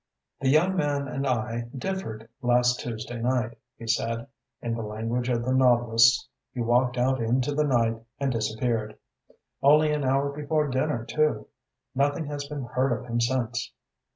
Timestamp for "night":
3.21-3.55, 7.65-8.01